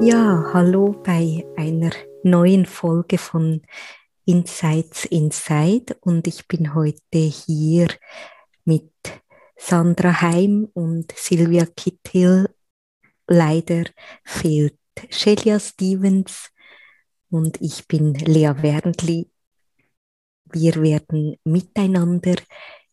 [0.00, 1.90] Ja, hallo bei einer
[2.22, 3.62] neuen Folge von
[4.26, 7.88] Insights Inside und ich bin heute hier
[8.64, 8.92] mit
[9.56, 12.48] Sandra Heim und Silvia Kittel.
[13.26, 13.86] Leider
[14.24, 14.78] fehlt
[15.10, 16.52] Shelia Stevens
[17.28, 19.28] und ich bin Lea Wernli.
[20.44, 22.36] Wir werden miteinander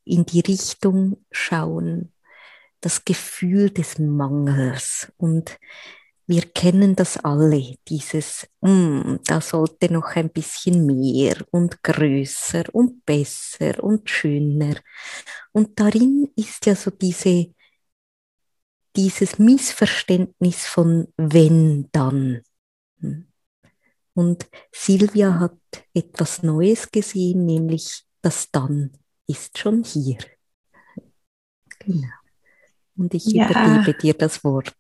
[0.06, 2.12] in die Richtung schauen,
[2.82, 5.60] das Gefühl des Mangels und
[6.28, 13.06] wir kennen das alle, dieses, mm, da sollte noch ein bisschen mehr und größer und
[13.06, 14.76] besser und schöner.
[15.52, 17.54] Und darin ist ja so diese,
[18.96, 22.42] dieses Missverständnis von wenn dann.
[24.14, 25.60] Und Silvia hat
[25.94, 28.92] etwas Neues gesehen, nämlich das dann
[29.28, 30.18] ist schon hier.
[31.80, 32.08] Genau.
[32.98, 33.50] Und ich ja.
[33.50, 34.74] übergebe dir das Wort.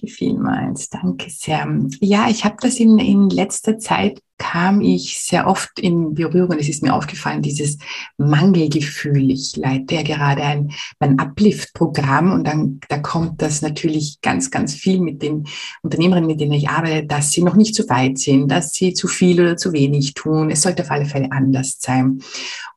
[0.00, 1.68] Danke vielmals, danke sehr.
[2.00, 6.56] Ja, ich habe das in, in letzter Zeit kam ich sehr oft in Berührung.
[6.58, 7.76] Es ist mir aufgefallen, dieses
[8.16, 9.30] Mangelgefühl.
[9.30, 14.74] Ich leite ja gerade ein, ein Uplift-Programm und dann da kommt das natürlich ganz, ganz
[14.74, 15.46] viel mit den
[15.82, 19.06] Unternehmerinnen, mit denen ich arbeite, dass sie noch nicht zu weit sind, dass sie zu
[19.06, 20.50] viel oder zu wenig tun.
[20.50, 22.22] Es sollte auf alle Fälle anders sein.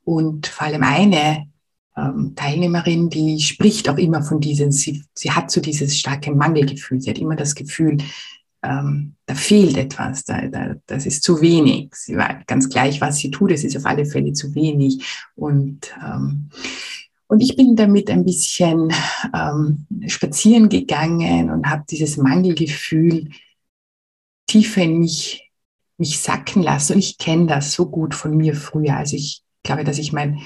[0.03, 1.47] Und vor allem eine
[1.95, 6.99] ähm, Teilnehmerin, die spricht auch immer von diesen, sie, sie hat so dieses starke Mangelgefühl.
[6.99, 7.97] Sie hat immer das Gefühl,
[8.63, 11.93] ähm, da fehlt etwas, da, da, das ist zu wenig.
[11.95, 15.05] Sie weiß ganz gleich, was sie tut, es ist auf alle Fälle zu wenig.
[15.35, 16.49] Und, ähm,
[17.27, 18.91] und ich bin damit ein bisschen
[19.33, 23.29] ähm, spazieren gegangen und habe dieses Mangelgefühl
[24.47, 25.51] tiefer in mich,
[25.97, 26.93] mich sacken lassen.
[26.93, 28.97] Und ich kenne das so gut von mir früher.
[28.97, 30.39] Also ich glaube, dass ich mein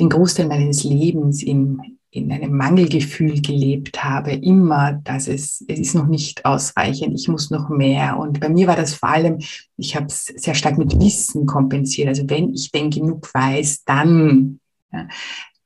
[0.00, 1.80] den Großteil meines Lebens in,
[2.10, 7.50] in einem Mangelgefühl gelebt habe, immer, dass es, es ist noch nicht ausreichend, ich muss
[7.50, 8.18] noch mehr.
[8.18, 9.38] Und bei mir war das vor allem,
[9.76, 12.08] ich habe es sehr stark mit Wissen kompensiert.
[12.08, 14.60] Also wenn ich denn genug weiß, dann,
[14.92, 15.08] ja,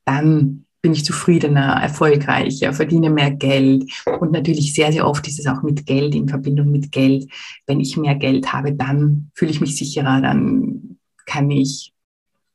[0.05, 3.85] dann bin ich zufriedener, erfolgreicher, verdiene mehr Geld.
[4.21, 7.29] Und natürlich sehr, sehr oft ist es auch mit Geld, in Verbindung mit Geld.
[7.67, 11.93] Wenn ich mehr Geld habe, dann fühle ich mich sicherer, dann kann ich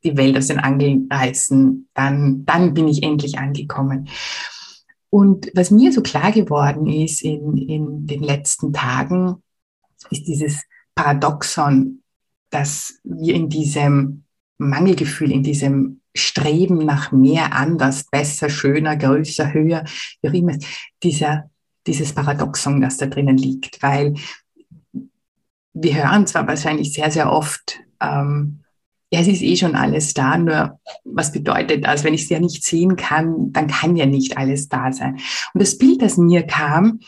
[0.06, 4.08] die Welt aus den Angeln reißen, dann, dann bin ich endlich angekommen.
[5.10, 9.42] Und was mir so klar geworden ist in, in den letzten Tagen,
[10.10, 10.62] ist dieses
[10.94, 12.02] Paradoxon,
[12.50, 14.24] dass wir in diesem
[14.58, 19.84] Mangelgefühl, in diesem Streben nach mehr, anders, besser, schöner, größer, höher,
[20.22, 20.56] wie auch immer,
[21.02, 21.50] dieser,
[21.86, 23.82] dieses Paradoxon, das da drinnen liegt.
[23.82, 24.14] Weil
[25.74, 28.60] wir hören zwar wahrscheinlich sehr, sehr oft, ähm,
[29.12, 32.02] ja, es ist eh schon alles da, nur was bedeutet das?
[32.02, 35.20] Wenn ich es ja nicht sehen kann, dann kann ja nicht alles da sein.
[35.54, 37.00] Und das Bild, das mir kam,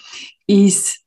[0.47, 1.00] ist,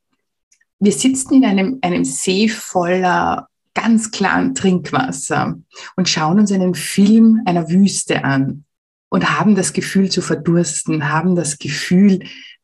[0.79, 5.55] wir sitzen in einem, einem See voller ganz klaren Trinkwasser
[5.95, 8.65] und schauen uns einen Film einer Wüste an
[9.09, 12.19] und haben das Gefühl zu verdursten, haben das Gefühl,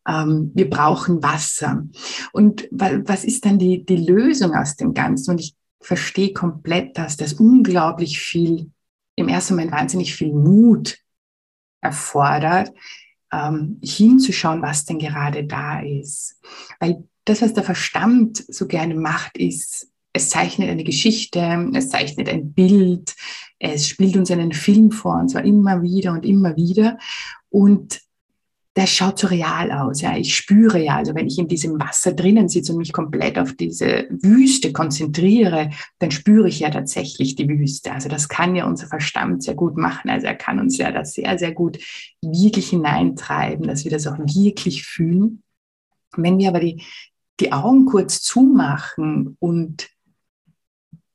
[0.05, 1.85] ähm, wir brauchen Wasser.
[2.33, 5.31] Und was ist dann die, die Lösung aus dem Ganzen?
[5.31, 8.71] Und ich verstehe komplett, dass das unglaublich viel,
[9.15, 10.97] im ersten Moment wahnsinnig viel Mut
[11.81, 12.71] erfordert,
[13.31, 16.39] ähm, hinzuschauen, was denn gerade da ist.
[16.79, 22.29] Weil das, was der Verstand so gerne macht, ist, es zeichnet eine Geschichte, es zeichnet
[22.29, 23.15] ein Bild,
[23.59, 26.97] es spielt uns einen Film vor, und zwar immer wieder und immer wieder.
[27.49, 28.01] Und
[28.77, 30.01] das schaut so real aus.
[30.01, 33.39] Ja, ich spüre ja, also wenn ich in diesem Wasser drinnen sitze und mich komplett
[33.39, 37.91] auf diese Wüste konzentriere, dann spüre ich ja tatsächlich die Wüste.
[37.91, 40.11] Also das kann ja unser Verstand sehr gut machen.
[40.11, 41.79] Also er kann uns ja das sehr, sehr gut
[42.21, 45.41] wirklich hineintreiben, dass wir das auch wirklich fühlen.
[46.15, 46.83] Wenn wir aber die,
[47.39, 49.89] die Augen kurz zumachen und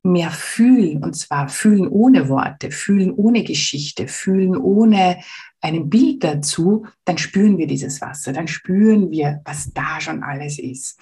[0.03, 5.19] mehr fühlen, und zwar fühlen ohne Worte, fühlen ohne Geschichte, fühlen ohne
[5.61, 10.59] ein Bild dazu, dann spüren wir dieses Wasser, dann spüren wir, was da schon alles
[10.59, 10.99] ist.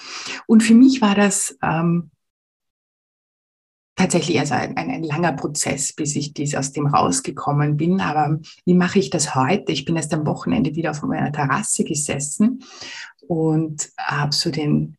[0.46, 2.10] Und für mich war das ähm,
[3.96, 8.00] tatsächlich also ein, ein, ein, langer Prozess, bis ich dies aus dem rausgekommen bin.
[8.00, 9.72] Aber wie mache ich das heute?
[9.72, 12.62] Ich bin erst am Wochenende wieder auf meiner Terrasse gesessen
[13.28, 14.96] und habe so den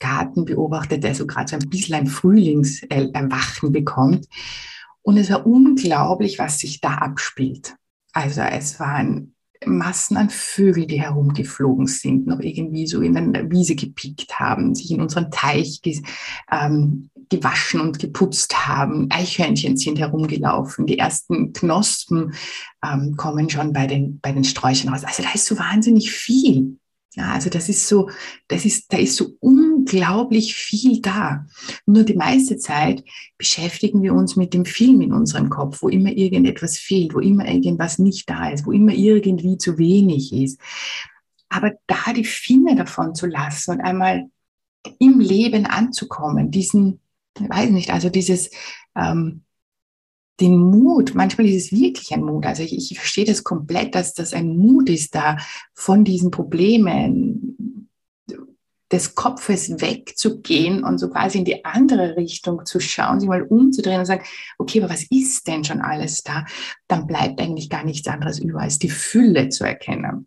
[0.00, 4.26] Garten beobachtet, der so gerade so ein bisschen ein Frühlingserwachen bekommt.
[5.02, 7.76] Und es war unglaublich, was sich da abspielt.
[8.12, 13.74] Also es waren Massen an Vögeln, die herumgeflogen sind, noch irgendwie so in der Wiese
[13.74, 15.80] gepickt haben, sich in unseren Teich
[16.50, 19.08] ähm, gewaschen und geputzt haben.
[19.10, 20.86] Eichhörnchen sind herumgelaufen.
[20.86, 22.32] Die ersten Knospen
[22.84, 25.04] ähm, kommen schon bei den, bei den Sträuchern raus.
[25.04, 26.79] Also da ist so wahnsinnig viel.
[27.14, 28.08] Ja, also das ist so,
[28.46, 31.44] das ist, da ist so unglaublich viel da.
[31.84, 33.04] Nur die meiste Zeit
[33.36, 37.48] beschäftigen wir uns mit dem Film in unserem Kopf, wo immer irgendetwas fehlt, wo immer
[37.48, 40.60] irgendwas nicht da ist, wo immer irgendwie zu wenig ist.
[41.48, 44.30] Aber da die Finger davon zu lassen und einmal
[45.00, 47.00] im Leben anzukommen, diesen,
[47.40, 48.50] ich weiß nicht, also dieses,
[48.94, 49.42] ähm,
[50.40, 54.14] den Mut, manchmal ist es wirklich ein Mut, also ich, ich verstehe das komplett, dass
[54.14, 55.36] das ein Mut ist, da
[55.74, 57.88] von diesen Problemen
[58.90, 64.00] des Kopfes wegzugehen und so quasi in die andere Richtung zu schauen, sich mal umzudrehen
[64.00, 64.24] und sagen,
[64.58, 66.44] okay, aber was ist denn schon alles da?
[66.88, 70.26] Dann bleibt eigentlich gar nichts anderes über, als die Fülle zu erkennen.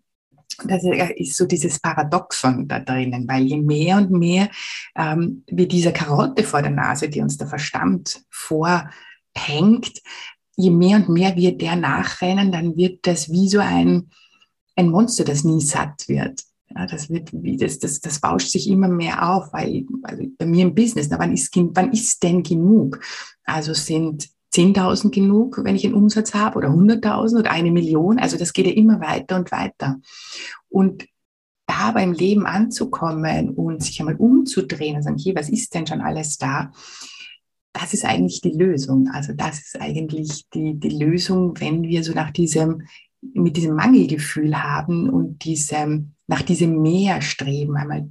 [0.66, 0.84] Das
[1.16, 4.50] ist so dieses Paradoxon da drinnen, weil je mehr und mehr
[4.96, 8.88] ähm, wie diese Karotte vor der Nase, die uns der Verstand vor
[9.36, 10.02] hängt,
[10.56, 14.10] je mehr und mehr wir der nachrennen, dann wird das wie so ein,
[14.76, 16.44] ein Monster, das nie satt wird.
[16.76, 20.46] Ja, das wird wie das, das, das bauscht sich immer mehr auf, weil also bei
[20.46, 23.00] mir im Business, na, wann, ist, wann ist denn genug?
[23.44, 28.20] Also sind 10.000 genug, wenn ich einen Umsatz habe oder 100.000 oder eine Million.
[28.20, 30.00] Also das geht ja immer weiter und weiter.
[30.70, 31.06] Und
[31.66, 36.02] da beim Leben anzukommen und sich einmal umzudrehen und sagen, hier, was ist denn schon
[36.02, 36.72] alles da?
[37.74, 39.10] Das ist eigentlich die Lösung.
[39.12, 42.84] Also das ist eigentlich die, die Lösung, wenn wir so nach diesem,
[43.22, 48.10] mit diesem Mangelgefühl haben und diesem, nach diesem Mehr streben, einmal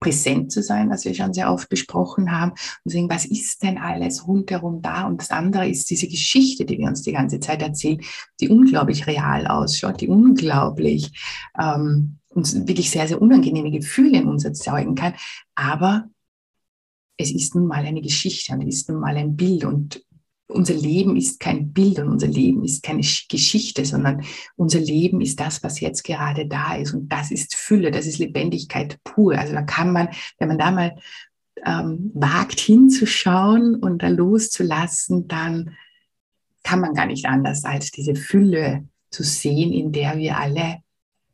[0.00, 2.52] präsent zu sein, was wir schon sehr oft besprochen haben,
[2.84, 5.06] und sehen, was ist denn alles rundherum da?
[5.06, 8.00] Und das andere ist diese Geschichte, die wir uns die ganze Zeit erzählen,
[8.38, 11.10] die unglaublich real ausschaut, die unglaublich
[11.58, 15.14] ähm, uns wirklich sehr, sehr unangenehme Gefühle in uns erzeugen kann,
[15.54, 16.10] aber
[17.16, 20.04] es ist nun mal eine Geschichte und es ist nun mal ein Bild und
[20.46, 24.24] unser Leben ist kein Bild und unser Leben ist keine Geschichte, sondern
[24.56, 28.18] unser Leben ist das, was jetzt gerade da ist und das ist Fülle, das ist
[28.18, 29.38] Lebendigkeit pur.
[29.38, 30.08] Also da kann man,
[30.38, 30.96] wenn man da mal
[31.64, 35.76] ähm, wagt hinzuschauen und da loszulassen, dann
[36.62, 40.78] kann man gar nicht anders als diese Fülle zu sehen, in der wir alle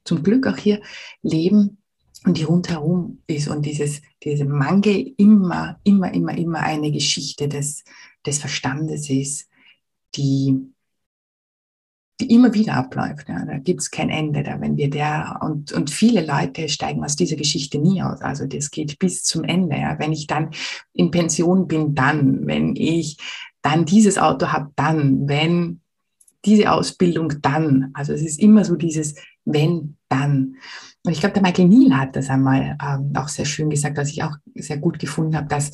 [0.05, 0.81] zum Glück auch hier
[1.23, 1.80] leben
[2.25, 7.84] und die rundherum ist und dieses, dieser Mangel immer, immer, immer, immer eine Geschichte des,
[8.26, 9.49] des Verstandes ist,
[10.17, 10.58] die,
[12.20, 13.28] die immer wieder abläuft.
[13.28, 13.44] Ja.
[13.46, 14.43] Da es kein Ende.
[14.43, 18.20] Da, wenn wir der, und, und viele Leute steigen aus dieser Geschichte nie aus.
[18.20, 19.76] Also das geht bis zum Ende.
[19.76, 19.99] Ja.
[19.99, 20.50] Wenn ich dann
[20.93, 23.16] in Pension bin, dann, wenn ich
[23.62, 25.81] dann dieses Auto habe, dann, wenn
[26.44, 27.90] diese Ausbildung, dann.
[27.94, 29.14] Also es ist immer so dieses
[29.46, 30.56] wenn, dann.
[31.05, 34.11] Und ich glaube, der Michael Neal hat das einmal ähm, auch sehr schön gesagt, was
[34.11, 35.70] ich auch sehr gut gefunden habe, dass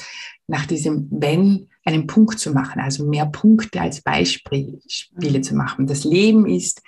[0.47, 4.79] nach diesem Wenn einen Punkt zu machen, also mehr Punkte als Beispiele
[5.15, 5.43] mhm.
[5.43, 5.87] zu machen.
[5.87, 6.83] Das Leben ist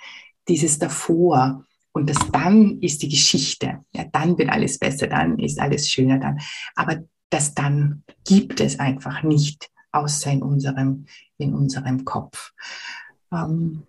[0.47, 3.79] dieses davor und das dann ist die Geschichte.
[3.91, 6.39] Ja, dann wird alles besser, dann ist alles schöner dann.
[6.75, 11.05] Aber das dann gibt es einfach nicht, außer in unserem,
[11.37, 12.53] in unserem Kopf.
[13.33, 13.83] Ähm,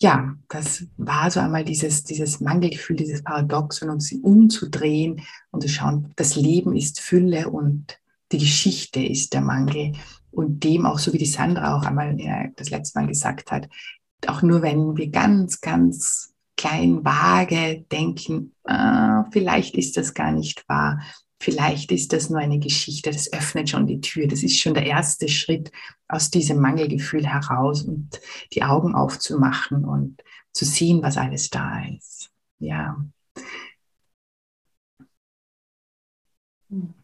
[0.00, 5.68] ja, das war so einmal dieses, dieses Mangelgefühl, dieses Paradox und uns umzudrehen und zu
[5.68, 7.98] schauen, das Leben ist Fülle und
[8.32, 9.92] die Geschichte ist der Mangel.
[10.30, 13.68] Und dem auch, so wie die Sandra auch einmal ja, das letzte Mal gesagt hat,
[14.26, 20.68] auch nur wenn wir ganz, ganz klein vage denken, ah, vielleicht ist das gar nicht
[20.68, 21.00] wahr,
[21.44, 24.26] Vielleicht ist das nur eine Geschichte, das öffnet schon die Tür.
[24.26, 25.70] Das ist schon der erste Schritt
[26.08, 28.18] aus diesem Mangelgefühl heraus und
[28.54, 30.22] die Augen aufzumachen und
[30.52, 32.30] zu sehen, was alles da ist.
[32.60, 32.96] Ja.
[36.70, 36.94] Hm.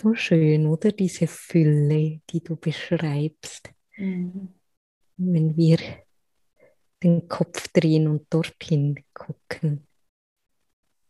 [0.00, 0.92] So schön, oder?
[0.92, 3.70] Diese Fülle, die du beschreibst.
[3.96, 4.54] Mhm.
[5.16, 5.78] Wenn wir
[7.02, 9.88] den Kopf drehen und dorthin gucken.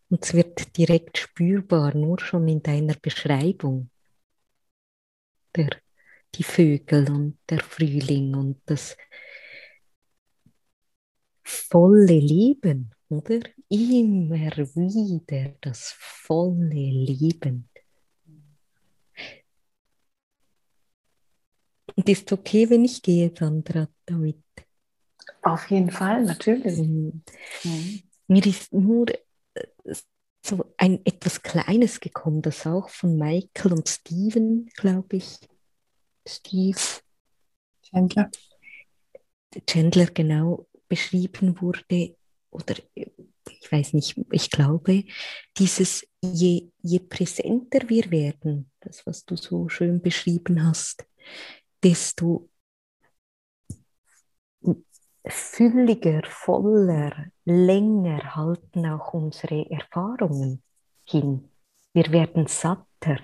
[0.08, 3.90] Und es wird direkt spürbar, nur schon in deiner Beschreibung.
[5.54, 5.68] Der,
[6.34, 8.96] die Vögel und der Frühling und das
[11.42, 13.40] volle Leben, oder?
[13.68, 17.68] Immer wieder das volle Leben.
[21.98, 24.36] Und ist okay, wenn ich gehe, Sandra, damit?
[25.42, 26.78] Auf jeden Fall, natürlich.
[26.78, 27.24] Mhm.
[27.64, 28.02] Mhm.
[28.28, 29.08] Mir ist nur
[29.54, 29.94] äh,
[30.46, 35.40] so ein etwas Kleines gekommen, das auch von Michael und Steven, glaube ich.
[36.24, 36.78] Steve
[37.82, 38.30] Chandler.
[39.66, 42.14] Chandler genau beschrieben wurde,
[42.52, 45.02] oder ich weiß nicht, ich glaube,
[45.56, 51.04] dieses je, je präsenter wir werden, das, was du so schön beschrieben hast,
[51.82, 52.48] desto
[55.26, 60.62] fülliger, voller, länger halten auch unsere Erfahrungen
[61.04, 61.50] hin.
[61.92, 63.18] Wir werden satter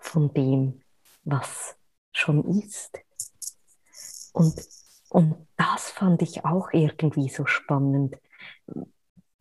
[0.00, 0.82] von dem,
[1.24, 1.76] was
[2.12, 2.98] schon ist.
[4.32, 4.60] Und,
[5.10, 8.16] und das fand ich auch irgendwie so spannend.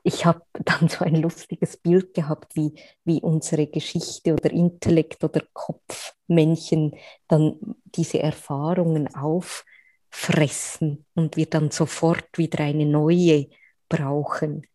[0.04, 2.74] Ich habe dann so ein lustiges Bild gehabt, wie,
[3.06, 6.96] wie unsere Geschichte oder Intellekt oder Kopfmännchen
[7.28, 9.66] dann diese Erfahrungen auf
[10.10, 13.48] fressen und wir dann sofort wieder eine neue
[13.90, 14.68] brauchen.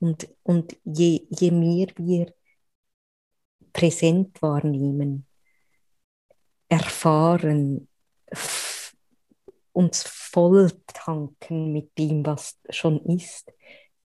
[0.00, 2.32] Und, und je, je mehr wir
[3.72, 5.26] präsent wahrnehmen,
[6.68, 7.88] erfahren,
[9.72, 13.52] uns voll tanken mit dem, was schon ist,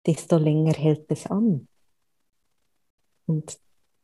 [0.06, 1.68] desto länger hält es an.
[3.26, 3.60] Und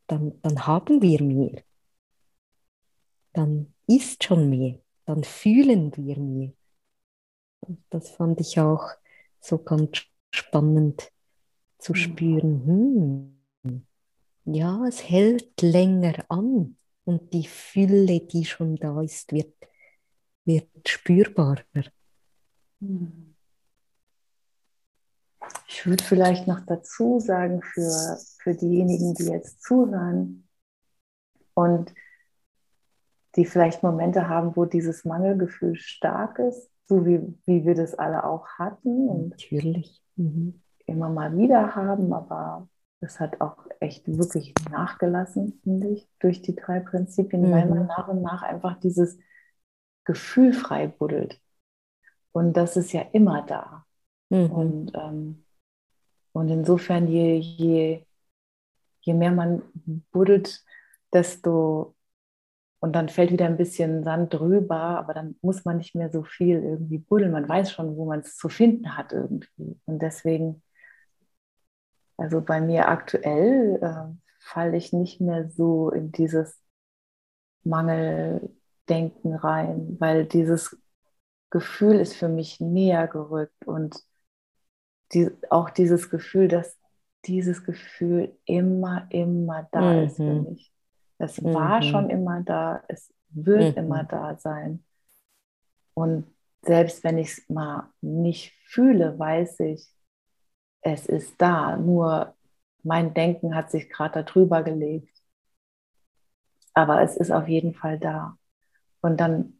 [0.07, 1.63] dann, dann haben wir mehr.
[3.33, 4.79] Dann ist schon mehr.
[5.05, 6.53] Dann fühlen wir mehr.
[7.89, 8.89] Das fand ich auch
[9.39, 10.03] so ganz
[10.33, 11.11] spannend
[11.77, 11.95] zu mhm.
[11.95, 12.65] spüren.
[13.63, 13.87] Hm,
[14.45, 19.55] ja, es hält länger an und die Fülle, die schon da ist, wird,
[20.45, 21.63] wird spürbarer.
[22.79, 23.30] Mhm.
[25.73, 30.45] Ich würde vielleicht noch dazu sagen, für, für diejenigen, die jetzt zuhören
[31.53, 31.93] und
[33.37, 38.25] die vielleicht Momente haben, wo dieses Mangelgefühl stark ist, so wie, wie wir das alle
[38.25, 40.03] auch hatten und Natürlich.
[40.17, 40.61] Mhm.
[40.87, 42.67] immer mal wieder haben, aber
[42.99, 47.51] es hat auch echt wirklich nachgelassen, finde ich, durch die drei Prinzipien, mhm.
[47.53, 49.17] weil man nach und nach einfach dieses
[50.03, 51.39] Gefühl frei buddelt.
[52.33, 53.85] Und das ist ja immer da.
[54.29, 54.51] Mhm.
[54.51, 55.45] Und, ähm,
[56.33, 58.05] und insofern, je, je,
[59.01, 59.61] je mehr man
[60.11, 60.63] buddelt,
[61.13, 61.95] desto
[62.81, 66.23] und dann fällt wieder ein bisschen Sand drüber, aber dann muss man nicht mehr so
[66.23, 67.31] viel irgendwie buddeln.
[67.31, 69.79] Man weiß schon, wo man es zu finden hat irgendwie.
[69.85, 70.63] Und deswegen,
[72.17, 76.59] also bei mir aktuell äh, falle ich nicht mehr so in dieses
[77.63, 80.75] Mangeldenken rein, weil dieses
[81.51, 84.03] Gefühl ist für mich näher gerückt und
[85.13, 86.77] die, auch dieses Gefühl, dass
[87.25, 90.03] dieses Gefühl immer, immer da mhm.
[90.03, 90.73] ist für mich.
[91.17, 91.53] Es mhm.
[91.53, 93.83] war schon immer da, es wird mhm.
[93.83, 94.83] immer da sein.
[95.93, 96.25] Und
[96.63, 99.87] selbst wenn ich es mal nicht fühle, weiß ich,
[100.81, 101.77] es ist da.
[101.77, 102.35] Nur
[102.83, 105.15] mein Denken hat sich gerade darüber gelegt.
[106.73, 108.37] Aber es ist auf jeden Fall da.
[109.01, 109.59] Und dann,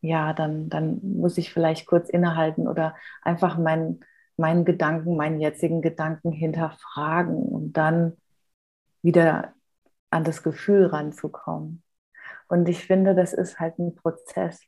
[0.00, 4.04] ja, dann, dann muss ich vielleicht kurz innehalten oder einfach meinen,
[4.42, 8.16] meinen Gedanken, meinen jetzigen Gedanken hinterfragen und dann
[9.00, 9.54] wieder
[10.10, 11.84] an das Gefühl ranzukommen.
[12.48, 14.60] Und ich finde, das ist halt ein Prozess.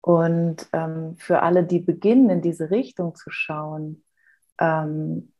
[0.00, 4.04] Und ähm, für alle, die beginnen, in diese Richtung zu schauen,
[4.58, 5.32] ähm,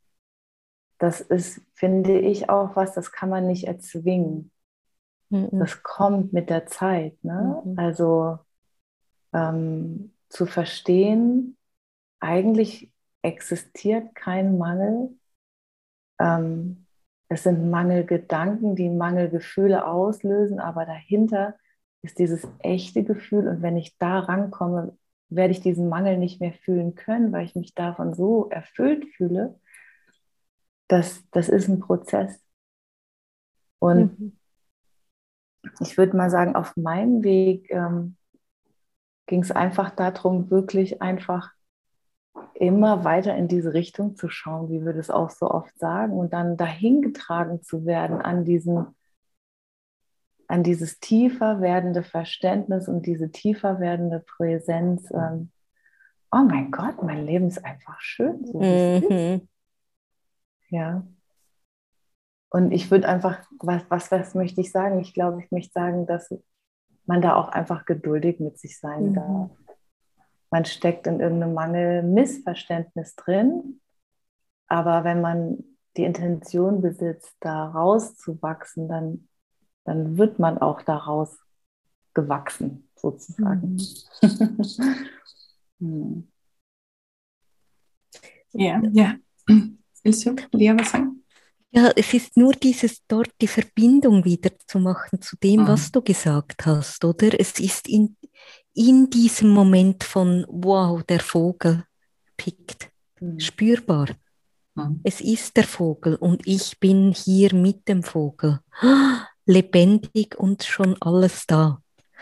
[0.97, 4.51] das ist, finde ich, auch was, das kann man nicht erzwingen.
[5.29, 5.49] Mhm.
[5.51, 7.21] Das kommt mit der Zeit.
[7.23, 7.61] Ne?
[7.65, 7.77] Mhm.
[7.77, 8.39] Also
[9.33, 11.57] ähm, zu verstehen,
[12.21, 12.92] eigentlich
[13.23, 15.17] existiert kein Mangel.
[16.19, 16.85] Ähm,
[17.29, 21.55] es sind Mangelgedanken, die Mangelgefühle auslösen, aber dahinter
[22.03, 23.47] ist dieses echte Gefühl.
[23.47, 24.95] Und wenn ich da rankomme,
[25.29, 29.59] werde ich diesen Mangel nicht mehr fühlen können, weil ich mich davon so erfüllt fühle.
[30.87, 32.39] Das, das ist ein Prozess.
[33.79, 34.37] Und mhm.
[35.79, 38.17] ich würde mal sagen, auf meinem Weg ähm,
[39.25, 41.51] ging es einfach darum, wirklich einfach
[42.55, 46.33] immer weiter in diese Richtung zu schauen, wie wir das auch so oft sagen, und
[46.33, 48.87] dann dahin getragen zu werden an diesen
[50.47, 55.09] an dieses tiefer werdende Verständnis und diese tiefer werdende Präsenz.
[55.11, 55.51] Ähm,
[56.31, 58.45] oh mein Gott, mein Leben ist einfach schön.
[58.45, 59.47] So mhm.
[60.69, 61.07] Ja.
[62.49, 64.99] Und ich würde einfach, was, was, was möchte ich sagen?
[64.99, 66.31] Ich glaube, ich möchte sagen, dass
[67.05, 69.13] man da auch einfach geduldig mit sich sein mhm.
[69.15, 69.51] darf
[70.53, 73.81] man steckt in irgendeinem Mangel, Missverständnis drin.
[74.67, 75.63] Aber wenn man
[75.97, 79.27] die Intention besitzt, da rauszuwachsen, dann,
[79.83, 81.39] dann wird man auch daraus
[82.13, 83.81] gewachsen, sozusagen.
[85.79, 86.29] Mhm.
[88.53, 89.15] ja, ja.
[90.03, 91.23] Willst du, Lea, was sagen?
[91.71, 95.67] Ja, es ist nur dieses dort die Verbindung wieder zu machen zu dem, mhm.
[95.67, 97.37] was du gesagt hast, oder?
[97.37, 98.15] Es ist in,
[98.73, 101.83] in diesem Moment von, wow, der Vogel
[102.37, 102.89] pickt,
[103.19, 103.39] mhm.
[103.39, 104.07] spürbar.
[104.75, 105.01] Mhm.
[105.03, 108.59] Es ist der Vogel und ich bin hier mit dem Vogel.
[109.45, 111.81] Lebendig und schon alles da.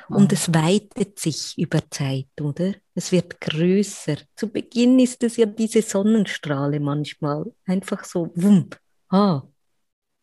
[0.09, 2.73] Und es weitet sich über Zeit, oder?
[2.95, 4.17] Es wird größer.
[4.35, 7.45] Zu Beginn ist es ja diese Sonnenstrahle manchmal.
[7.65, 8.69] Einfach so, wumm,
[9.09, 9.43] ah,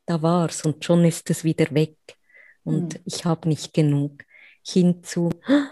[0.05, 1.97] da war's und schon ist es wieder weg.
[2.65, 3.01] Und mhm.
[3.05, 4.25] ich habe nicht genug.
[4.63, 5.71] Hinzu, ah,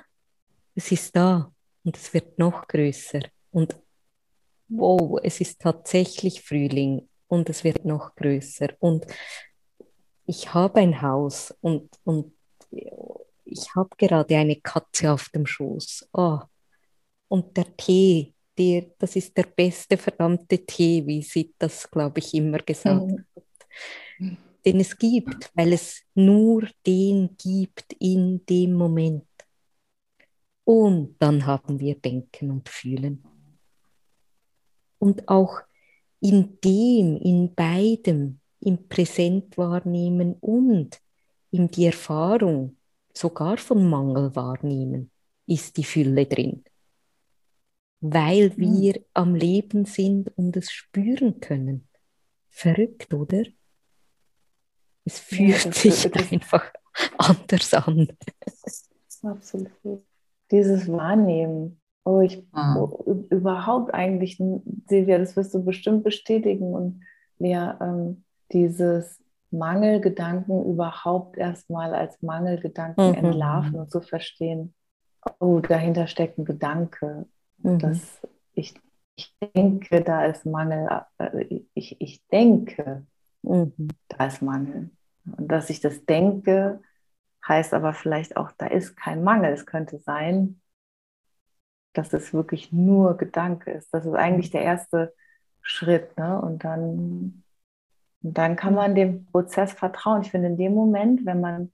[0.76, 1.50] es ist da
[1.85, 3.23] und es wird noch größer.
[3.50, 3.76] Und
[4.68, 8.68] wow, es ist tatsächlich Frühling und es wird noch größer.
[8.78, 9.06] Und
[10.26, 12.33] ich habe ein Haus und, und
[13.45, 16.09] ich habe gerade eine Katze auf dem Schoß.
[16.12, 16.40] Oh.
[17.28, 22.35] Und der Tee, der, das ist der beste verdammte Tee, wie sie das, glaube ich,
[22.35, 23.25] immer gesagt mhm.
[23.35, 23.45] hat.
[24.64, 29.25] Den es gibt, weil es nur den gibt in dem Moment.
[30.67, 33.23] Und dann haben wir Denken und Fühlen.
[34.99, 35.61] Und auch
[36.19, 41.01] in dem, in beidem, im Präsent wahrnehmen und
[41.53, 42.77] in die Erfahrung
[43.15, 45.13] sogar von Mangel wahrnehmen,
[45.47, 46.65] ist die Fülle drin.
[48.01, 48.57] Weil hm.
[48.57, 49.05] wir mhm.
[49.15, 51.87] am Leben sind und es spüren können.
[52.51, 53.45] Verrückt, oder?
[55.05, 56.73] Es fühlt ja, sich einfach
[57.19, 58.09] anders an.
[59.23, 59.71] Absolut.
[60.50, 61.81] Dieses Wahrnehmen.
[62.05, 64.41] Oh, ich oh, überhaupt eigentlich,
[64.87, 67.03] Silvia, das wirst du bestimmt bestätigen und
[67.38, 68.23] Lea, ähm,
[68.53, 73.15] dieses Mangelgedanken überhaupt erstmal als Mangelgedanken mhm.
[73.15, 74.75] entlarven und zu verstehen,
[75.41, 77.26] oh, dahinter steckt ein Gedanke,
[77.59, 77.78] mhm.
[77.78, 78.21] dass
[78.54, 78.75] ich,
[79.17, 83.04] ich denke, da ist Mangel, äh, ich, ich denke,
[83.43, 83.73] mhm.
[84.09, 84.91] da ist Mangel.
[85.37, 86.80] Und dass ich das denke,
[87.49, 89.52] heißt aber vielleicht auch, da ist kein Mangel.
[89.52, 90.61] Es könnte sein,
[91.93, 93.93] dass es wirklich nur Gedanke ist.
[93.93, 95.15] Das ist eigentlich der erste
[95.63, 96.17] Schritt.
[96.19, 96.41] Ne?
[96.41, 97.43] Und dann
[98.26, 100.23] und dann kann man dem Prozess vertrauen.
[100.23, 101.73] Ich finde, in dem Moment, wenn man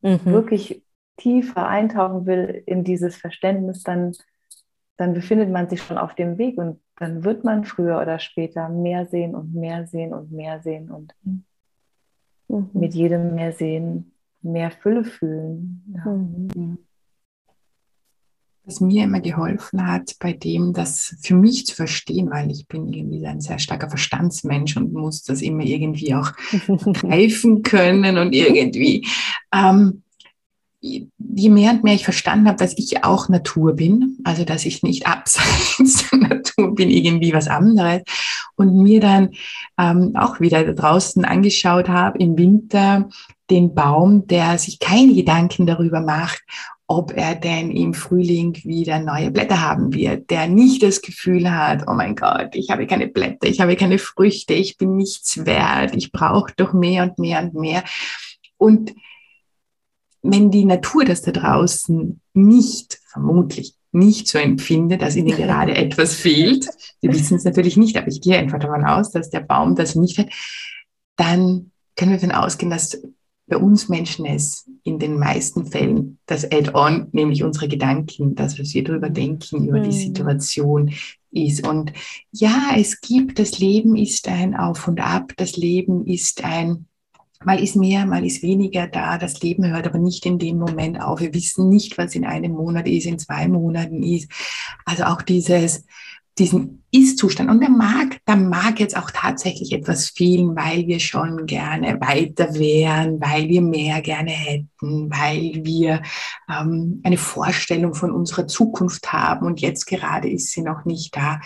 [0.00, 0.24] mhm.
[0.24, 0.84] wirklich
[1.16, 4.12] tiefer eintauchen will in dieses Verständnis, dann,
[4.96, 8.68] dann befindet man sich schon auf dem Weg und dann wird man früher oder später
[8.68, 12.70] mehr sehen und mehr sehen und mehr sehen und mhm.
[12.72, 14.11] mit jedem mehr sehen,
[14.42, 15.82] mehr Fülle fühlen.
[15.94, 16.10] Ja.
[16.10, 16.78] Mhm
[18.64, 22.92] was mir immer geholfen hat, bei dem das für mich zu verstehen, weil ich bin
[22.92, 26.32] irgendwie ein sehr starker Verstandsmensch und muss das immer irgendwie auch
[26.92, 29.06] greifen können und irgendwie,
[29.52, 30.02] ähm,
[30.80, 34.82] je mehr und mehr ich verstanden habe, dass ich auch Natur bin, also dass ich
[34.82, 38.02] nicht abseits der Natur bin, irgendwie was anderes
[38.56, 39.30] und mir dann
[39.78, 43.08] ähm, auch wieder draußen angeschaut habe im Winter
[43.52, 46.42] den Baum, der sich keine Gedanken darüber macht,
[46.86, 51.84] ob er denn im Frühling wieder neue Blätter haben wird, der nicht das Gefühl hat,
[51.86, 55.94] oh mein Gott, ich habe keine Blätter, ich habe keine Früchte, ich bin nichts wert,
[55.94, 57.84] ich brauche doch mehr und mehr und mehr.
[58.56, 58.94] Und
[60.22, 66.14] wenn die Natur das da draußen nicht, vermutlich nicht so empfindet, dass ihnen gerade etwas
[66.14, 66.68] fehlt,
[67.00, 69.94] sie wissen es natürlich nicht, aber ich gehe einfach davon aus, dass der Baum das
[69.94, 70.28] nicht hat,
[71.16, 73.02] dann können wir davon ausgehen, dass
[73.46, 78.72] bei uns Menschen es in den meisten Fällen das Add-on, nämlich unsere Gedanken, das, was
[78.72, 79.92] wir darüber denken, über die mhm.
[79.92, 80.94] Situation
[81.30, 81.66] ist.
[81.66, 81.92] Und
[82.30, 86.86] ja, es gibt, das Leben ist ein Auf und Ab, das Leben ist ein
[87.44, 89.18] Mal ist mehr, mal ist weniger da.
[89.18, 91.20] Das Leben hört aber nicht in dem Moment auf.
[91.20, 94.30] Wir wissen nicht, was in einem Monat ist, in zwei Monaten ist.
[94.84, 95.84] Also auch dieses,
[96.38, 97.50] diesen Ist-Zustand.
[97.50, 102.54] Und der mag, da mag jetzt auch tatsächlich etwas fehlen, weil wir schon gerne weiter
[102.54, 106.02] wären, weil wir mehr gerne hätten, weil wir
[106.50, 111.40] ähm, eine Vorstellung von unserer Zukunft haben und jetzt gerade ist sie noch nicht da.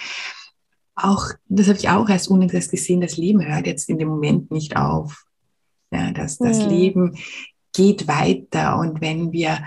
[0.96, 4.50] Auch, das habe ich auch erst unlängst gesehen, das Leben hört jetzt in dem Moment
[4.50, 5.26] nicht auf.
[5.92, 6.70] Ja, das, das mhm.
[6.70, 7.18] Leben
[7.72, 9.58] geht weiter und wenn wir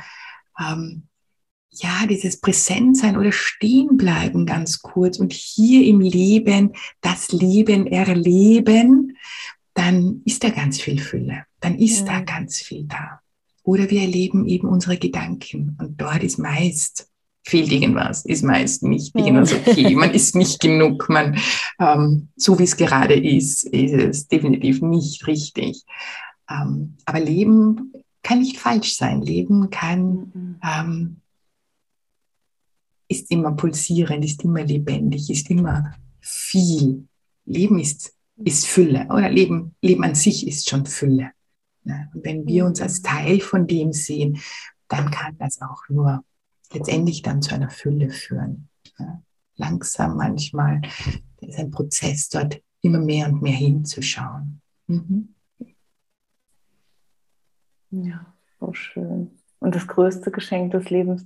[0.59, 1.03] ähm,
[1.71, 9.17] ja, dieses Präsentsein oder stehen bleiben ganz kurz und hier im Leben das Leben erleben,
[9.73, 12.05] dann ist da ganz viel Fülle, dann ist ja.
[12.05, 13.21] da ganz viel da.
[13.63, 17.09] Oder wir erleben eben unsere Gedanken und dort ist meist
[17.45, 21.39] fehlt irgendwas, ist meist nicht irgendwas okay, man ist nicht genug, man,
[21.79, 25.83] ähm, so wie es gerade ist, ist es definitiv nicht richtig.
[26.49, 29.21] Ähm, aber Leben kann nicht falsch sein.
[29.21, 30.55] Leben kann, mhm.
[30.63, 31.21] ähm,
[33.09, 37.07] ist immer pulsierend, ist immer lebendig, ist immer viel.
[37.45, 41.31] Leben ist, ist Fülle, oder Leben, Leben an sich ist schon Fülle.
[41.83, 44.39] Und wenn wir uns als Teil von dem sehen,
[44.87, 46.23] dann kann das auch nur
[46.71, 48.69] letztendlich dann zu einer Fülle führen.
[49.55, 50.81] Langsam manchmal
[51.41, 54.61] ist ein Prozess, dort immer mehr und mehr hinzuschauen.
[54.87, 55.33] Mhm.
[57.89, 59.31] Ja, so schön.
[59.59, 61.25] Und das größte Geschenk des Lebens,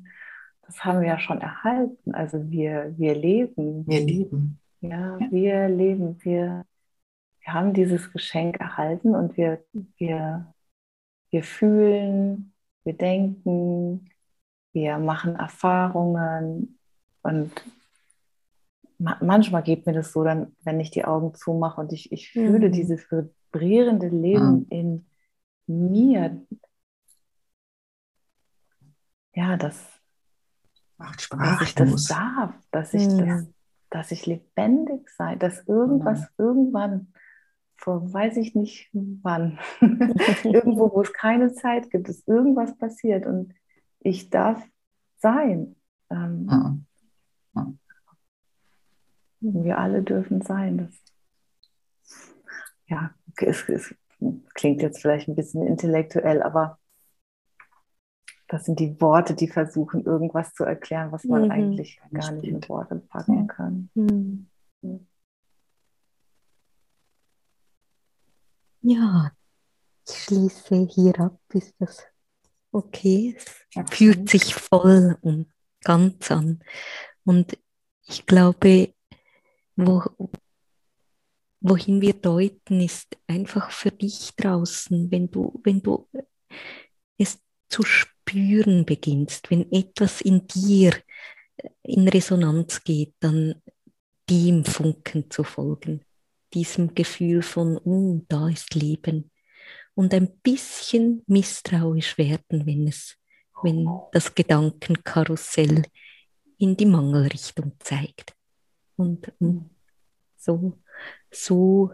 [0.66, 2.14] das haben wir ja schon erhalten.
[2.14, 3.86] Also wir, wir leben.
[3.88, 4.60] Wir leben.
[4.82, 5.32] Ja, ja.
[5.32, 6.18] wir leben.
[6.24, 6.66] Wir,
[7.42, 9.64] wir haben dieses Geschenk erhalten und wir,
[9.98, 10.54] wir,
[11.30, 14.10] wir fühlen, wir denken,
[14.72, 16.80] wir machen Erfahrungen
[17.22, 17.52] und
[18.98, 22.70] manchmal geht mir das so, dann, wenn ich die Augen zumache und ich, ich fühle
[22.70, 22.72] mhm.
[22.72, 24.66] dieses vibrierende Leben mhm.
[24.70, 25.06] in
[25.68, 26.46] mir.
[29.36, 30.03] Ja, das
[31.04, 31.60] macht Spaß.
[31.60, 33.26] Dass ich das darf, dass ich, mhm.
[33.28, 33.46] das,
[33.90, 36.46] dass ich lebendig sei, dass irgendwas mhm.
[36.46, 37.14] irgendwann
[37.76, 43.54] vor weiß ich nicht wann, irgendwo, wo es keine Zeit gibt, dass irgendwas passiert und
[44.00, 44.64] ich darf
[45.18, 45.76] sein.
[46.10, 46.78] Ähm, ja.
[47.56, 47.74] Ja.
[49.42, 50.78] Wir alle dürfen sein.
[50.78, 52.16] Das,
[52.88, 53.96] ja, es, es
[54.54, 56.80] klingt jetzt vielleicht ein bisschen intellektuell, aber
[58.54, 61.52] das sind die Worte, die versuchen, irgendwas zu erklären, was man mhm.
[61.52, 63.90] eigentlich gar nicht in Worte packen kann.
[63.96, 64.48] Mhm.
[68.82, 69.32] Ja,
[70.08, 71.40] ich schließe hier ab.
[71.52, 72.04] Ist das
[72.72, 73.36] okay?
[73.40, 75.52] Es fühlt sich voll und
[75.84, 76.64] ganz an.
[77.26, 77.58] Und
[78.06, 78.94] ich glaube,
[79.76, 80.04] wo,
[81.60, 86.08] wohin wir deuten, ist einfach für dich draußen, wenn du, wenn du
[87.18, 87.82] es zu
[88.24, 90.94] spüren beginnst, wenn etwas in dir
[91.84, 93.62] in Resonanz geht, dann
[94.30, 96.04] dem Funken zu folgen,
[96.54, 99.32] diesem Gefühl von, oh, da ist Leben.
[99.96, 103.16] Und ein bisschen misstrauisch werden, wenn es,
[103.62, 105.84] wenn das Gedankenkarussell
[106.58, 108.34] in die Mangelrichtung zeigt.
[108.96, 109.70] Und, und
[110.38, 110.80] so,
[111.30, 111.92] so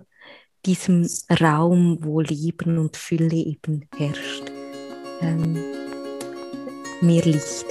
[0.65, 1.07] diesem
[1.41, 4.51] Raum, wo Leben und Fülle eben herrscht,
[5.21, 5.88] ähm,
[7.01, 7.65] mehr Licht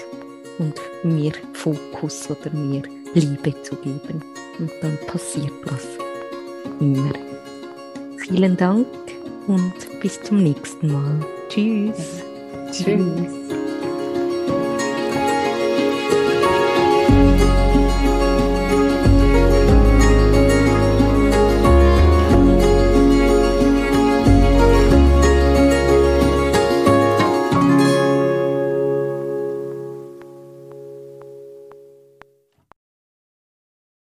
[0.58, 2.82] und mehr Fokus oder mehr
[3.14, 4.22] Liebe zu geben.
[4.58, 5.86] Und dann passiert was
[6.80, 7.12] immer.
[8.18, 8.86] Vielen Dank
[9.46, 11.20] und bis zum nächsten Mal.
[11.48, 12.22] Tschüss.
[12.72, 13.67] Tschüss.